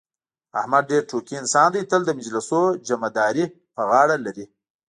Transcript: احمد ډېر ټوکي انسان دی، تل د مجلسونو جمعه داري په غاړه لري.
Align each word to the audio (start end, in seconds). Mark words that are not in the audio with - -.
احمد 0.59 0.83
ډېر 0.91 1.01
ټوکي 1.09 1.35
انسان 1.41 1.67
دی، 1.73 1.81
تل 1.91 2.01
د 2.05 2.11
مجلسونو 2.19 2.69
جمعه 2.87 3.09
داري 3.17 3.45
په 3.75 3.81
غاړه 3.89 4.15
لري. 4.25 4.45